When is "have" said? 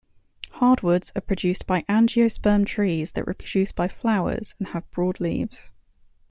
4.69-4.89